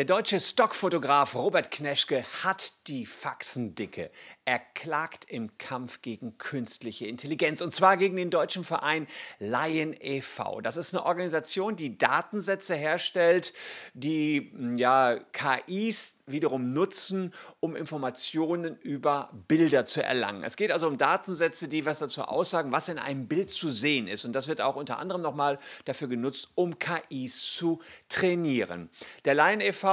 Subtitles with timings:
[0.00, 4.10] Der deutsche Stockfotograf Robert Kneschke hat die Faxendicke.
[4.46, 9.06] Er klagt im Kampf gegen künstliche Intelligenz und zwar gegen den deutschen Verein
[9.38, 10.62] Lion e.V.
[10.62, 13.52] Das ist eine Organisation, die Datensätze herstellt,
[13.92, 20.44] die ja, KIs wiederum nutzen, um Informationen über Bilder zu erlangen.
[20.44, 24.08] Es geht also um Datensätze, die was dazu aussagen, was in einem Bild zu sehen
[24.08, 24.24] ist.
[24.24, 28.88] Und das wird auch unter anderem nochmal dafür genutzt, um KIs zu trainieren.
[29.26, 29.89] Der Lion e.V.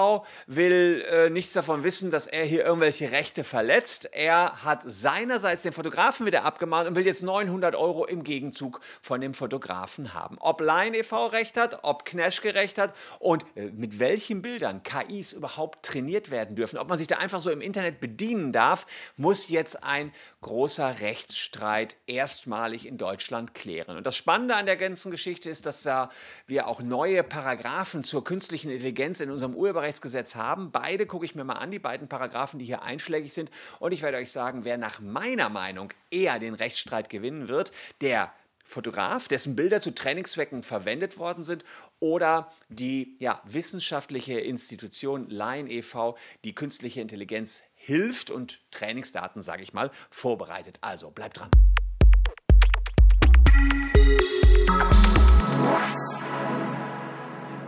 [0.47, 4.09] will äh, nichts davon wissen, dass er hier irgendwelche Rechte verletzt.
[4.11, 9.21] Er hat seinerseits den Fotografen wieder abgemahnt und will jetzt 900 Euro im Gegenzug von
[9.21, 10.37] dem Fotografen haben.
[10.39, 11.27] Ob Lion e.V.
[11.27, 16.55] recht hat, ob Kneschke recht hat und äh, mit welchen Bildern KIs überhaupt trainiert werden
[16.55, 18.85] dürfen, ob man sich da einfach so im Internet bedienen darf,
[19.15, 23.97] muss jetzt ein großer Rechtsstreit erstmalig in Deutschland klären.
[23.97, 26.09] Und das Spannende an der ganzen Geschichte ist, dass da
[26.45, 29.55] wir auch neue Paragraphen zur künstlichen Intelligenz in unserem
[29.87, 30.71] Urheberrechtsgesetz haben.
[30.71, 33.49] Beide gucke ich mir mal an, die beiden Paragraphen, die hier einschlägig sind.
[33.79, 37.71] Und ich werde euch sagen, wer nach meiner Meinung eher den Rechtsstreit gewinnen wird,
[38.01, 38.33] der
[38.65, 41.63] Fotograf, dessen Bilder zu Trainingszwecken verwendet worden sind,
[41.99, 49.73] oder die ja, wissenschaftliche Institution Lion e.V., die künstliche Intelligenz hilft und Trainingsdaten, sage ich
[49.73, 50.79] mal, vorbereitet.
[50.81, 51.51] Also bleibt dran.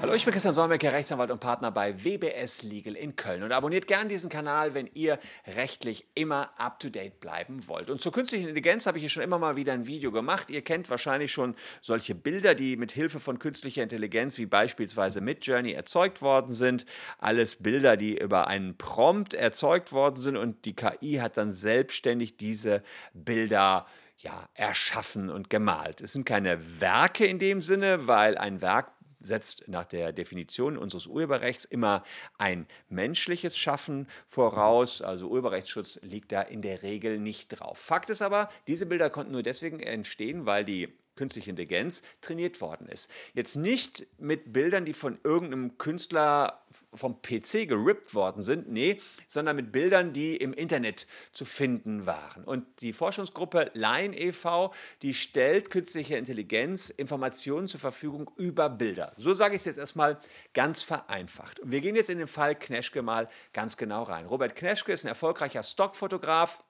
[0.02, 3.86] Hallo, ich bin Christian Solmecke, Rechtsanwalt und Partner bei WBS Legal in Köln und abonniert
[3.86, 5.19] gern diesen Kanal, wenn ihr
[5.58, 7.89] rechtlich immer up to date bleiben wollt.
[7.89, 10.50] Und zur künstlichen Intelligenz habe ich hier schon immer mal wieder ein Video gemacht.
[10.50, 15.73] Ihr kennt wahrscheinlich schon solche Bilder, die mit Hilfe von künstlicher Intelligenz wie beispielsweise Midjourney
[15.73, 16.86] erzeugt worden sind.
[17.17, 22.38] Alles Bilder, die über einen Prompt erzeugt worden sind und die KI hat dann selbstständig
[22.38, 22.83] diese
[23.14, 23.86] Bilder
[24.17, 26.00] ja, erschaffen und gemalt.
[26.00, 31.08] Es sind keine Werke in dem Sinne, weil ein Werk setzt nach der Definition unseres
[31.08, 32.03] Urheberrechts immer
[32.38, 35.02] ein menschliches Schaffen voraus.
[35.02, 37.78] Also Urheberrechtsschutz liegt da in der Regel nicht drauf.
[37.80, 42.87] Fakt ist aber, diese Bilder konnten nur deswegen entstehen, weil die künstliche Intelligenz trainiert worden
[42.87, 43.11] ist.
[43.33, 46.63] Jetzt nicht mit Bildern, die von irgendeinem Künstler
[46.93, 52.45] vom PC gerippt worden sind, nee, sondern mit Bildern, die im Internet zu finden waren.
[52.45, 59.11] Und die Forschungsgruppe Line e.V., die stellt künstliche Intelligenz Informationen zur Verfügung über Bilder.
[59.17, 60.21] So sage ich es jetzt erstmal
[60.53, 61.59] ganz vereinfacht.
[61.59, 64.25] Und wir gehen jetzt in den Fall Kneschke mal ganz genau rein.
[64.25, 66.63] Robert Kneschke ist ein erfolgreicher Stockfotograf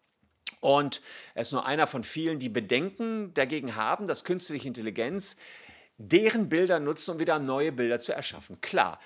[0.60, 1.02] und
[1.34, 5.36] er ist nur einer von vielen, die Bedenken dagegen haben, dass künstliche Intelligenz
[5.98, 8.62] deren Bilder nutzt, um wieder neue Bilder zu erschaffen.
[8.62, 9.00] Klar,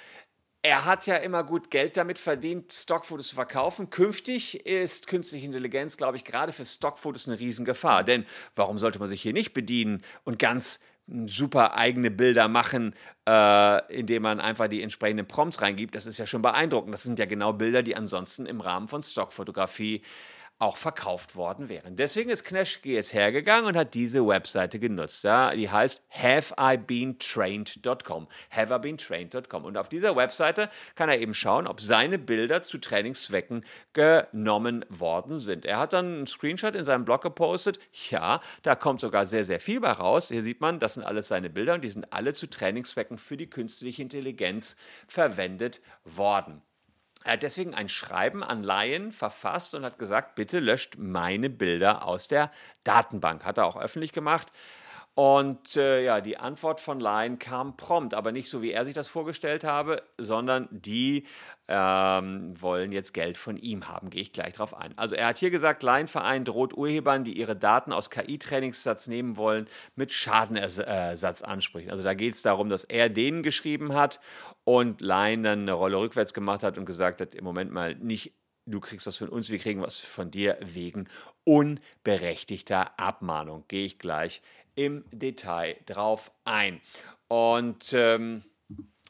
[0.62, 3.90] er hat ja immer gut Geld damit verdient, Stockfotos zu verkaufen.
[3.90, 8.06] Künftig ist künstliche Intelligenz, glaube ich, gerade für Stockfotos eine Riesengefahr.
[8.06, 8.25] Denn
[8.56, 10.80] warum sollte man sich hier nicht bedienen und ganz
[11.25, 12.96] super eigene Bilder machen,
[13.28, 15.96] äh, indem man einfach die entsprechenden Prompts reingibt?
[15.96, 16.94] Das ist ja schon beeindruckend.
[16.94, 20.02] Das sind ja genau Bilder, die ansonsten im Rahmen von Stockfotografie
[20.63, 21.97] auch verkauft worden wären.
[21.97, 25.25] Deswegen ist Kneschke jetzt hergegangen und hat diese Webseite genutzt.
[25.25, 28.29] Ja, die heißt haveibeentrained.com.
[28.50, 29.66] Haveibeentrained.com.
[29.66, 35.35] Und auf dieser Webseite kann er eben schauen, ob seine Bilder zu Trainingszwecken genommen worden
[35.35, 35.66] sind.
[35.66, 37.78] Er hat dann einen Screenshot in seinem Blog gepostet.
[38.09, 40.29] Ja, da kommt sogar sehr, sehr viel bei raus.
[40.29, 43.35] Hier sieht man, das sind alles seine Bilder und die sind alle zu Trainingszwecken für
[43.35, 46.62] die künstliche Intelligenz verwendet worden.
[47.23, 52.06] Er hat deswegen ein Schreiben an Lion verfasst und hat gesagt, bitte löscht meine Bilder
[52.06, 52.51] aus der
[52.84, 53.45] Datenbank.
[53.45, 54.51] Hat er auch öffentlich gemacht.
[55.16, 58.96] Und äh, ja, die Antwort von Lion kam prompt, aber nicht so, wie er sich
[58.96, 61.28] das vorgestellt habe, sondern die
[61.68, 64.09] ähm, wollen jetzt Geld von ihm haben.
[64.09, 64.97] Gehe ich gleich drauf ein.
[64.97, 69.68] Also er hat hier gesagt, Lion-Verein droht Urhebern, die ihre Daten aus KI-Trainingssatz nehmen wollen,
[69.96, 71.91] mit Schadenersatzansprüchen.
[71.91, 74.19] Also da geht es darum, dass er denen geschrieben hat
[74.63, 78.34] und Lion dann eine Rolle rückwärts gemacht hat und gesagt hat, im Moment mal nicht
[78.66, 81.07] du kriegst was von uns, wir kriegen was von dir wegen
[81.44, 83.66] unberechtigter Abmahnung.
[83.68, 84.41] Gehe ich gleich
[84.75, 86.81] im Detail drauf ein.
[87.28, 88.44] Und ähm,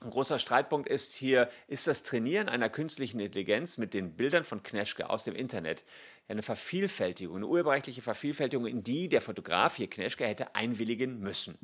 [0.02, 4.62] ein großer Streitpunkt ist hier, ist das Trainieren einer künstlichen Intelligenz mit den Bildern von
[4.62, 5.84] Kneschke aus dem Internet
[6.28, 11.58] eine Vervielfältigung, eine urheberrechtliche Vervielfältigung, in die der Fotograf hier Kneschke hätte einwilligen müssen.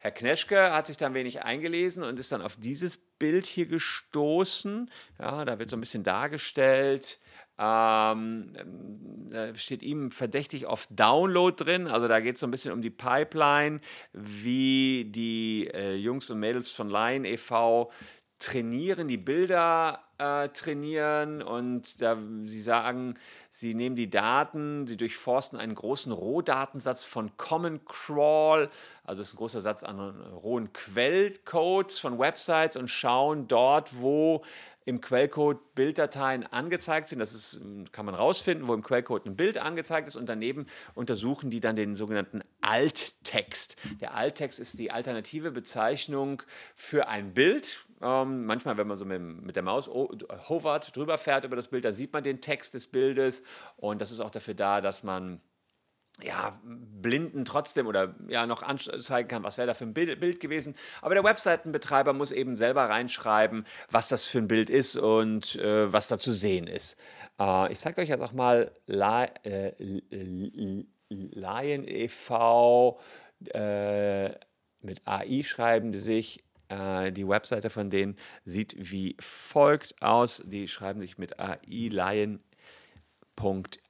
[0.00, 4.90] Herr Kneschke hat sich dann wenig eingelesen und ist dann auf dieses Bild hier gestoßen.
[5.18, 7.20] Ja, da wird so ein bisschen dargestellt,
[7.62, 8.54] ähm,
[9.30, 11.88] da steht ihm verdächtig oft Download drin.
[11.88, 13.80] Also da geht es so ein bisschen um die Pipeline,
[14.14, 17.92] wie die äh, Jungs und Mädels von Lion e.V.
[18.40, 23.14] trainieren, die Bilder äh, trainieren und da, sie sagen,
[23.50, 28.70] sie nehmen die Daten, sie durchforsten einen großen Rohdatensatz von Common Crawl,
[29.04, 30.00] also ist ein großer Satz an
[30.42, 34.42] rohen Quellcodes von Websites und schauen dort, wo
[34.86, 37.18] im Quellcode Bilddateien angezeigt sind.
[37.18, 37.60] Das ist,
[37.92, 41.76] kann man rausfinden, wo im Quellcode ein Bild angezeigt ist und daneben untersuchen die dann
[41.76, 43.76] den sogenannten Alttext.
[44.00, 46.42] Der Alttext ist die alternative Bezeichnung
[46.74, 47.86] für ein Bild.
[48.02, 51.84] Ähm, manchmal, wenn man so mit, mit der Maus hovert, drüber fährt über das Bild,
[51.84, 53.42] dann sieht man den Text des Bildes
[53.76, 55.40] und das ist auch dafür da, dass man
[56.22, 60.40] ja, Blinden trotzdem oder ja noch anzeigen kann, was wäre da für ein Bild, Bild,
[60.40, 60.74] gewesen.
[61.02, 65.92] Aber der Webseitenbetreiber muss eben selber reinschreiben, was das für ein Bild ist und äh,
[65.92, 66.98] was da zu sehen ist.
[67.38, 69.72] Äh, ich zeige euch jetzt auch mal äh,
[71.08, 73.00] Laien e.V.
[73.46, 74.30] Äh,
[74.82, 76.44] mit AI schreiben die sich.
[76.70, 80.42] Äh, die Webseite von denen sieht wie folgt aus.
[80.46, 82.42] Die schreiben sich mit AI Laien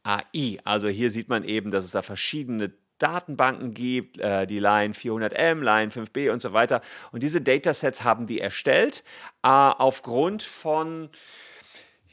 [0.05, 0.59] AI.
[0.65, 5.62] Also hier sieht man eben, dass es da verschiedene Datenbanken gibt, äh, die Line 400M,
[5.62, 6.82] Line 5B und so weiter.
[7.12, 9.03] Und diese Datasets haben die erstellt
[9.43, 11.09] äh, aufgrund von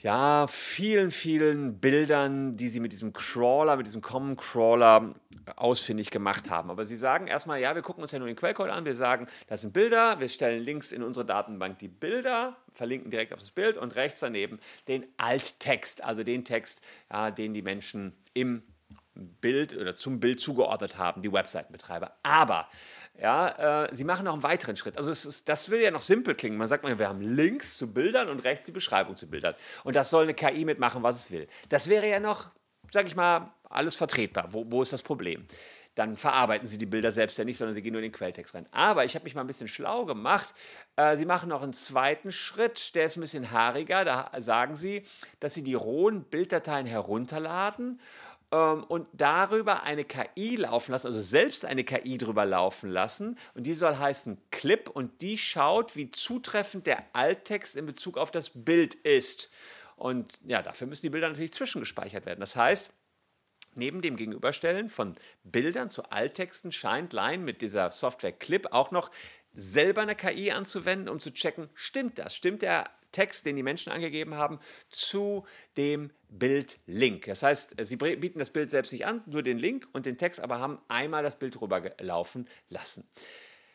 [0.04, 5.16] ja, vielen, vielen Bildern, die sie mit diesem Crawler, mit diesem Common Crawler
[5.56, 6.70] ausfindig gemacht haben.
[6.70, 9.28] Aber sie sagen erstmal, ja, wir gucken uns ja nur den Quellcode an, wir sagen,
[9.48, 13.52] das sind Bilder, wir stellen links in unsere Datenbank die Bilder, verlinken direkt auf das
[13.52, 18.62] Bild und rechts daneben den Alttext, also den Text, ja, den die Menschen im
[19.18, 22.14] Bild oder zum Bild zugeordnet haben, die Webseitenbetreiber.
[22.24, 22.68] Aber
[23.20, 24.98] ja, äh, sie machen noch einen weiteren Schritt.
[24.98, 26.58] Also ist, das will ja noch simpel klingen.
[26.58, 29.56] Man sagt mal, wir haben Links zu Bildern und rechts die Beschreibung zu Bildern.
[29.84, 31.48] Und das soll eine KI mitmachen, was es will.
[31.70, 32.52] Das wäre ja noch,
[32.92, 34.54] sag ich mal, alles vertretbar.
[34.54, 35.48] Wo, wo ist das Problem?
[35.96, 38.54] Dann verarbeiten sie die Bilder selbst ja nicht, sondern sie gehen nur in den Quelltext
[38.54, 38.68] rein.
[38.72, 40.54] Aber ich habe mich mal ein bisschen schlau gemacht.
[40.96, 44.06] Äh, sie machen noch einen zweiten Schritt, der ist ein bisschen haariger.
[44.06, 45.02] Da sagen sie,
[45.40, 48.00] dass sie die rohen Bilddateien herunterladen
[48.52, 53.38] ähm, und darüber eine KI laufen lassen, also selbst eine KI drüber laufen lassen.
[53.54, 58.32] Und die soll heißen Clip und die schaut, wie zutreffend der Alttext in Bezug auf
[58.32, 59.52] das Bild ist.
[59.96, 62.40] Und ja, dafür müssen die Bilder natürlich zwischengespeichert werden.
[62.40, 62.94] Das heißt,
[63.76, 69.12] neben dem Gegenüberstellen von Bildern zu Alttexten scheint Line mit dieser Software Clip auch noch
[69.54, 72.36] selber eine KI anzuwenden, um zu checken, stimmt das?
[72.36, 74.60] Stimmt der Text, den die Menschen angegeben haben,
[74.90, 75.44] zu
[75.76, 77.26] dem Bildlink.
[77.26, 80.40] Das heißt, sie bieten das Bild selbst nicht an, nur den Link und den Text,
[80.40, 83.10] aber haben einmal das Bild rübergelaufen lassen.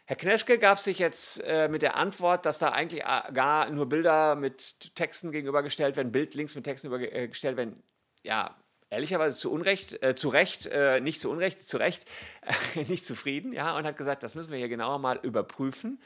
[0.05, 3.89] Herr Kneschke gab sich jetzt äh, mit der Antwort, dass da eigentlich äh, gar nur
[3.89, 7.83] Bilder mit Texten gegenübergestellt werden, Bildlinks mit Texten übergestellt werden,
[8.23, 8.56] ja,
[8.91, 12.05] ehrlicherweise zu Unrecht, äh, zu Recht, äh, nicht zu Unrecht, zu Recht,
[12.88, 15.99] nicht zufrieden, ja, und hat gesagt, das müssen wir hier genauer mal überprüfen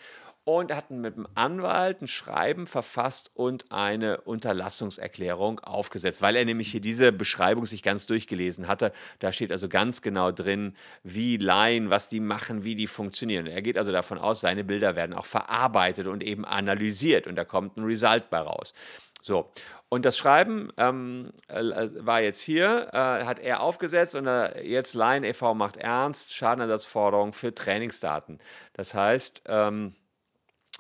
[0.46, 6.44] und er hat mit dem Anwalt ein Schreiben verfasst und eine Unterlassungserklärung aufgesetzt, weil er
[6.44, 8.92] nämlich hier diese Beschreibung sich ganz durchgelesen hatte.
[9.18, 13.48] Da steht also ganz genau drin, wie Laien, was die machen, wie die funktionieren.
[13.48, 17.44] Er geht also davon aus, seine Bilder werden auch verarbeitet und eben analysiert und da
[17.44, 18.72] kommt ein Result bei raus.
[19.20, 19.50] So,
[19.88, 24.94] und das Schreiben ähm, äh, war jetzt hier, äh, hat er aufgesetzt und äh, jetzt
[24.94, 25.54] Laien e.V.
[25.54, 28.38] macht ernst, Schadenersatzforderung für Trainingsdaten.
[28.74, 29.96] Das heißt, ähm,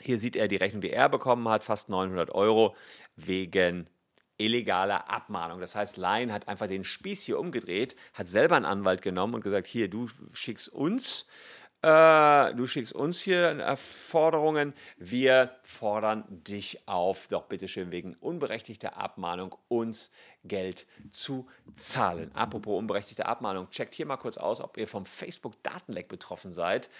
[0.02, 2.74] hier sieht er die Rechnung, die er bekommen hat, fast 900 Euro
[3.16, 3.86] wegen
[4.38, 5.60] illegaler Abmahnung.
[5.60, 9.42] Das heißt, Lion hat einfach den Spieß hier umgedreht, hat selber einen Anwalt genommen und
[9.42, 11.26] gesagt, hier, du schickst uns,
[11.82, 19.56] äh, du schickst uns hier Forderungen, wir fordern dich auf, doch bitteschön wegen unberechtigter Abmahnung
[19.68, 20.10] uns
[20.44, 22.30] Geld zu zahlen.
[22.34, 26.90] Apropos unberechtigte Abmahnung, checkt hier mal kurz aus, ob ihr vom Facebook-Datenleck betroffen seid.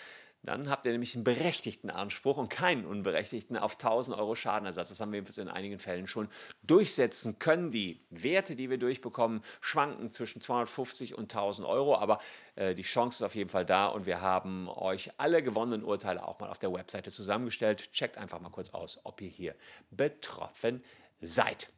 [0.43, 4.91] Dann habt ihr nämlich einen berechtigten Anspruch und keinen unberechtigten auf 1000 Euro Schadenersatz.
[4.91, 6.29] Das haben wir in einigen Fällen schon
[6.63, 7.73] durchsetzen können.
[7.73, 12.21] Die Werte, die wir durchbekommen, schwanken zwischen 250 und 1000 Euro, aber
[12.55, 16.27] äh, die Chance ist auf jeden Fall da und wir haben euch alle gewonnenen Urteile
[16.27, 17.93] auch mal auf der Webseite zusammengestellt.
[17.93, 19.57] Checkt einfach mal kurz aus, ob ihr hier
[19.91, 20.85] betroffen
[21.21, 21.69] seid.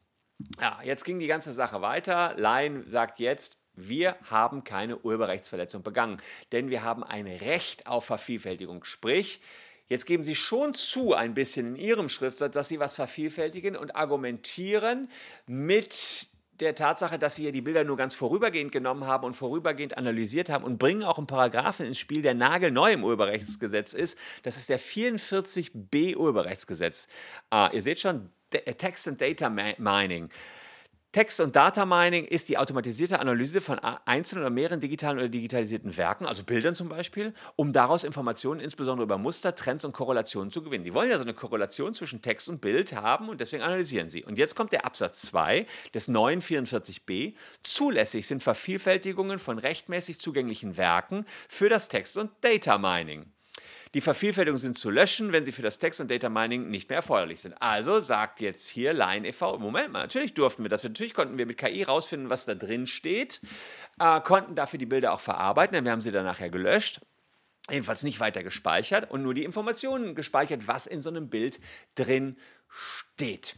[0.60, 2.34] Ja, jetzt ging die ganze Sache weiter.
[2.36, 6.20] Laien sagt jetzt, wir haben keine Urheberrechtsverletzung begangen,
[6.52, 8.84] denn wir haben ein Recht auf Vervielfältigung.
[8.84, 9.40] Sprich,
[9.88, 13.96] jetzt geben Sie schon zu, ein bisschen in Ihrem Schriftsatz, dass Sie was vervielfältigen und
[13.96, 15.10] argumentieren
[15.46, 16.28] mit
[16.60, 20.50] der Tatsache, dass sie ja die Bilder nur ganz vorübergehend genommen haben und vorübergehend analysiert
[20.50, 24.18] haben und bringen auch einen Paragraphen ins Spiel, der nagelneu im Urheberrechtsgesetz ist.
[24.42, 27.06] Das ist der 44b Urheberrechtsgesetz.
[27.50, 30.30] Ah, ihr seht schon, Text and Data Mining.
[31.12, 35.96] Text- und Data Mining ist die automatisierte Analyse von einzelnen oder mehreren digitalen oder digitalisierten
[35.96, 40.62] Werken, also Bildern zum Beispiel, um daraus Informationen insbesondere über Muster, Trends und Korrelationen zu
[40.62, 40.84] gewinnen.
[40.84, 44.22] Die wollen ja so eine Korrelation zwischen Text und Bild haben und deswegen analysieren sie.
[44.22, 47.32] Und jetzt kommt der Absatz 2 des neuen 44b.
[47.62, 53.32] Zulässig sind Vervielfältigungen von rechtmäßig zugänglichen Werken für das Text- und Data Mining.
[53.94, 56.96] Die Vervielfältigungen sind zu löschen, wenn sie für das Text- und Data Mining nicht mehr
[56.96, 57.54] erforderlich sind.
[57.60, 60.84] Also sagt jetzt hier Line e.V., Moment mal, natürlich durften wir das.
[60.84, 63.40] Natürlich konnten wir mit KI rausfinden, was da drin steht,
[63.98, 67.00] äh, konnten dafür die Bilder auch verarbeiten, denn wir haben sie dann nachher gelöscht.
[67.70, 71.60] Jedenfalls nicht weiter gespeichert und nur die Informationen gespeichert, was in so einem Bild
[71.94, 73.56] drin steht.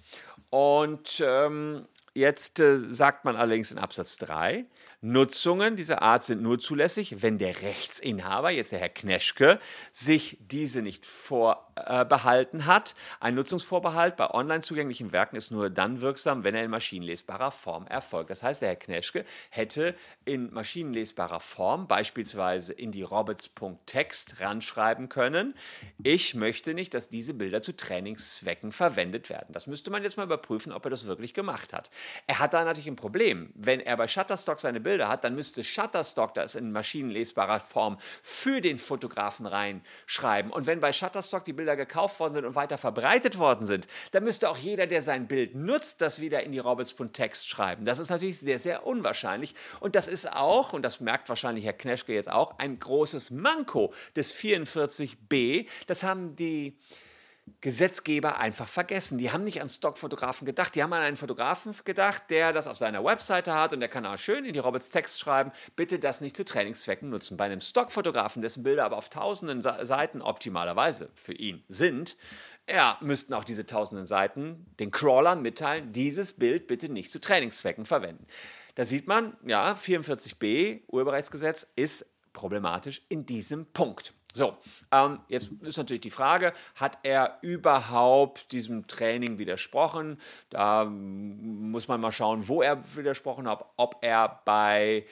[0.50, 4.66] Und ähm, jetzt äh, sagt man allerdings in Absatz 3,
[5.02, 9.59] Nutzungen dieser Art sind nur zulässig, wenn der Rechtsinhaber, jetzt der Herr Kneschke,
[9.92, 11.07] sich diese nicht
[11.87, 12.94] vorbehalten hat.
[13.20, 17.87] Ein Nutzungsvorbehalt bei online zugänglichen Werken ist nur dann wirksam, wenn er in maschinenlesbarer Form
[17.87, 18.30] erfolgt.
[18.30, 19.94] Das heißt, der Herr Kneschke hätte
[20.25, 25.54] in maschinenlesbarer Form beispielsweise in die roberts.text ranschreiben können,
[26.02, 29.52] ich möchte nicht, dass diese Bilder zu Trainingszwecken verwendet werden.
[29.52, 31.90] Das müsste man jetzt mal überprüfen, ob er das wirklich gemacht hat.
[32.26, 33.50] Er hat da natürlich ein Problem.
[33.54, 38.60] Wenn er bei Shutterstock seine Bilder hat, dann müsste Shutterstock das in maschinenlesbarer Form für
[38.60, 40.50] den Fotografen reinschreiben.
[40.50, 44.24] Und wenn bei Shutterstock die Bilder gekauft worden sind und weiter verbreitet worden sind, dann
[44.24, 47.84] müsste auch jeder, der sein Bild nutzt, das wieder in die Roberts.text schreiben.
[47.84, 49.54] Das ist natürlich sehr, sehr unwahrscheinlich.
[49.80, 53.92] Und das ist auch, und das merkt wahrscheinlich Herr Kneschke jetzt auch, ein großes Manko
[54.16, 55.66] des 44b.
[55.86, 56.78] Das haben die
[57.61, 59.19] Gesetzgeber einfach vergessen.
[59.19, 60.75] Die haben nicht an Stockfotografen gedacht.
[60.75, 64.07] Die haben an einen Fotografen gedacht, der das auf seiner Webseite hat und der kann
[64.07, 67.37] auch schön in die Roberts Text schreiben, bitte das nicht zu Trainingszwecken nutzen.
[67.37, 72.16] Bei einem Stockfotografen, dessen Bilder aber auf tausenden Seiten optimalerweise für ihn sind,
[72.69, 77.85] ja, müssten auch diese tausenden Seiten den Crawlern mitteilen, dieses Bild bitte nicht zu Trainingszwecken
[77.85, 78.26] verwenden.
[78.76, 84.14] Da sieht man, ja, 44b Urheberrechtsgesetz ist problematisch in diesem Punkt.
[84.32, 84.56] So,
[84.92, 90.18] ähm, jetzt ist natürlich die Frage, hat er überhaupt diesem Training widersprochen?
[90.50, 95.04] Da muss man mal schauen, wo er widersprochen hat, ob er bei,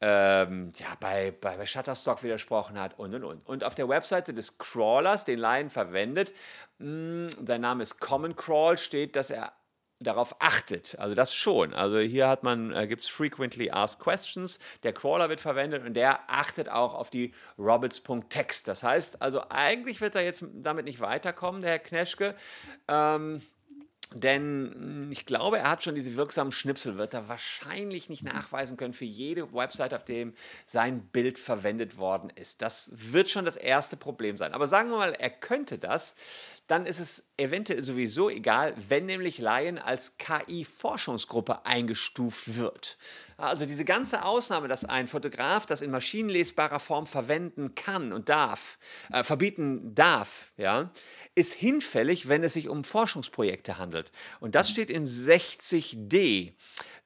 [0.00, 3.46] ähm, ja, bei, bei, Shutterstock widersprochen hat und und und.
[3.46, 6.34] Und auf der Webseite des Crawlers, den Lion verwendet,
[6.78, 9.52] mh, hm, sein Name ist Common Crawl, steht, dass er
[9.98, 10.98] darauf achtet.
[10.98, 11.72] Also das schon.
[11.72, 14.58] Also hier hat man, äh, gibt es frequently asked questions.
[14.82, 18.68] Der Crawler wird verwendet und der achtet auch auf die Roberts.text.
[18.68, 22.34] Das heißt, also eigentlich wird er jetzt damit nicht weiterkommen, der Herr Kneschke.
[22.88, 23.40] Ähm,
[24.14, 29.52] denn ich glaube, er hat schon diese wirksamen Schnipselwörter wahrscheinlich nicht nachweisen können für jede
[29.52, 30.34] Website, auf dem
[30.64, 32.62] sein Bild verwendet worden ist.
[32.62, 34.52] Das wird schon das erste Problem sein.
[34.52, 36.14] Aber sagen wir mal, er könnte das
[36.66, 42.98] dann ist es eventuell sowieso egal, wenn nämlich Laien als KI-Forschungsgruppe eingestuft wird.
[43.36, 48.78] Also diese ganze Ausnahme, dass ein Fotograf das in maschinenlesbarer Form verwenden kann und darf,
[49.12, 50.90] äh, verbieten darf, ja,
[51.34, 54.10] ist hinfällig, wenn es sich um Forschungsprojekte handelt.
[54.40, 56.54] Und das steht in 60d.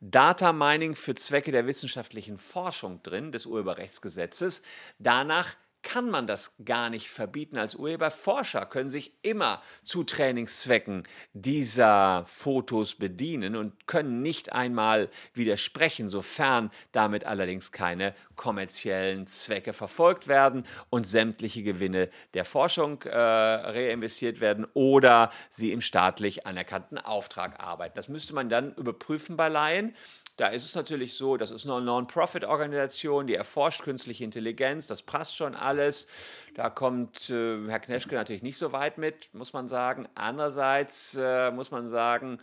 [0.00, 4.62] Data Mining für Zwecke der wissenschaftlichen Forschung drin, des Urheberrechtsgesetzes.
[4.98, 8.10] Danach kann man das gar nicht verbieten als Urheber.
[8.10, 16.70] Forscher können sich immer zu Trainingszwecken dieser Fotos bedienen und können nicht einmal widersprechen, sofern
[16.92, 24.66] damit allerdings keine kommerziellen Zwecke verfolgt werden und sämtliche Gewinne der Forschung äh, reinvestiert werden
[24.74, 27.94] oder sie im staatlich anerkannten Auftrag arbeiten.
[27.96, 29.94] Das müsste man dann überprüfen bei Laien.
[30.40, 35.36] Da ist es natürlich so, das ist eine Non-Profit-Organisation, die erforscht künstliche Intelligenz, das passt
[35.36, 36.06] schon alles.
[36.54, 40.08] Da kommt äh, Herr Kneschke natürlich nicht so weit mit, muss man sagen.
[40.14, 42.38] Andererseits äh, muss man sagen,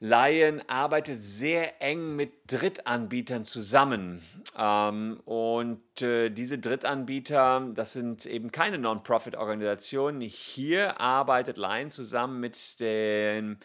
[0.00, 4.22] Lion arbeitet sehr eng mit Drittanbietern zusammen.
[4.58, 10.20] Ähm, und äh, diese Drittanbieter, das sind eben keine Non-Profit-Organisationen.
[10.20, 13.58] Hier arbeitet Lion zusammen mit den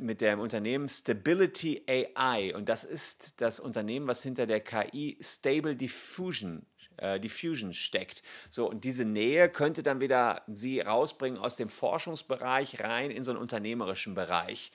[0.00, 2.54] mit dem Unternehmen Stability AI.
[2.54, 6.64] Und das ist das Unternehmen, was hinter der KI Stable Diffusion
[6.96, 8.22] äh, Diffusion steckt.
[8.50, 13.32] So, und diese Nähe könnte dann wieder sie rausbringen aus dem Forschungsbereich rein in so
[13.32, 14.72] einen unternehmerischen Bereich.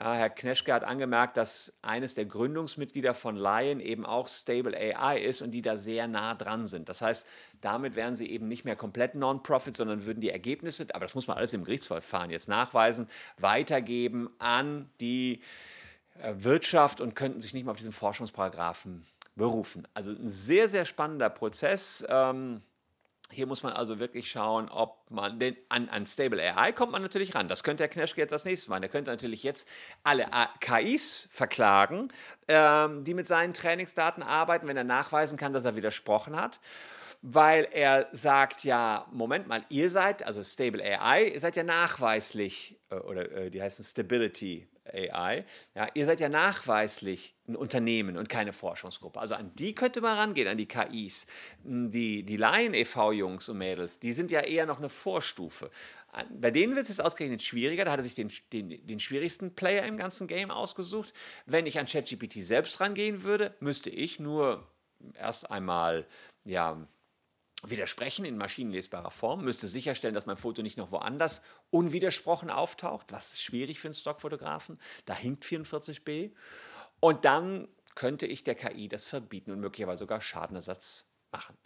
[0.00, 5.18] Ja, Herr Kneschke hat angemerkt, dass eines der Gründungsmitglieder von Lion eben auch Stable AI
[5.18, 6.88] ist und die da sehr nah dran sind.
[6.88, 7.26] Das heißt,
[7.60, 11.26] damit wären sie eben nicht mehr komplett Non-Profit, sondern würden die Ergebnisse, aber das muss
[11.26, 15.40] man alles im Gerichtsverfahren jetzt nachweisen, weitergeben an die
[16.22, 19.88] äh, Wirtschaft und könnten sich nicht mehr auf diesen Forschungsparagraphen berufen.
[19.94, 22.06] Also ein sehr, sehr spannender Prozess.
[22.08, 22.62] Ähm,
[23.30, 27.02] Hier muss man also wirklich schauen, ob man den an, an Stable AI kommt man
[27.02, 27.46] natürlich ran.
[27.46, 28.80] Das könnte Herr Kneschke jetzt das nächste Mal.
[28.80, 29.68] Der könnte natürlich jetzt
[30.02, 30.26] alle
[30.60, 32.08] KIs verklagen,
[32.48, 36.58] ähm, die mit seinen Trainingsdaten arbeiten, wenn er nachweisen kann, dass er widersprochen hat
[37.22, 42.78] weil er sagt ja, Moment mal, ihr seid, also Stable AI, ihr seid ja nachweislich,
[42.90, 48.28] äh, oder äh, die heißen Stability AI, ja, ihr seid ja nachweislich ein Unternehmen und
[48.28, 49.20] keine Forschungsgruppe.
[49.20, 51.26] Also an die könnte man rangehen, an die KIs.
[51.64, 55.70] Hm, die, die Laien e.V.-Jungs und Mädels, die sind ja eher noch eine Vorstufe.
[56.30, 57.84] Bei denen wird es ausgerechnet schwieriger.
[57.84, 61.12] Da hat er sich den, den, den schwierigsten Player im ganzen Game ausgesucht.
[61.46, 64.66] Wenn ich an ChatGPT selbst rangehen würde, müsste ich nur
[65.14, 66.06] erst einmal
[66.44, 66.88] ja,
[67.64, 73.32] widersprechen in maschinenlesbarer Form, müsste sicherstellen, dass mein Foto nicht noch woanders unwidersprochen auftaucht, was
[73.32, 76.32] ist schwierig für einen Stockfotografen, da hinkt 44b.
[77.00, 81.56] Und dann könnte ich der KI das verbieten und möglicherweise sogar Schadenersatz machen.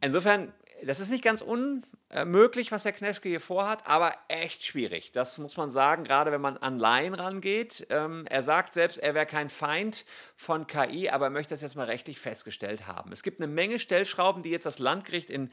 [0.00, 0.52] Insofern,
[0.82, 5.12] das ist nicht ganz unmöglich, was Herr Kneschke hier vorhat, aber echt schwierig.
[5.12, 7.86] Das muss man sagen, gerade wenn man an Laien rangeht.
[7.90, 10.04] Ähm, er sagt selbst, er wäre kein Feind
[10.36, 13.12] von KI, aber er möchte das jetzt mal rechtlich festgestellt haben.
[13.12, 15.50] Es gibt eine Menge Stellschrauben, die jetzt das Landgericht in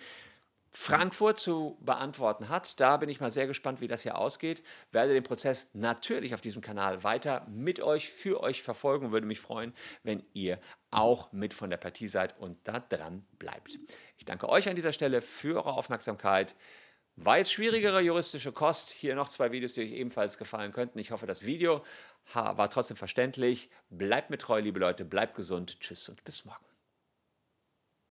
[0.72, 2.80] Frankfurt zu beantworten hat.
[2.80, 4.62] Da bin ich mal sehr gespannt, wie das hier ausgeht.
[4.92, 9.12] Werde den Prozess natürlich auf diesem Kanal weiter mit euch, für euch verfolgen.
[9.12, 10.60] Würde mich freuen, wenn ihr
[10.92, 13.80] auch mit von der Partie seid und da dran bleibt.
[14.18, 16.56] Ich danke euch an dieser Stelle für eure Aufmerksamkeit.
[17.20, 18.92] War jetzt schwierigere juristische Kost.
[18.92, 21.00] Hier noch zwei Videos, die euch ebenfalls gefallen könnten.
[21.00, 21.84] Ich hoffe, das Video
[22.34, 23.72] war trotzdem verständlich.
[23.90, 25.04] Bleibt mir treu, liebe Leute.
[25.04, 25.80] Bleibt gesund.
[25.80, 26.67] Tschüss und bis morgen.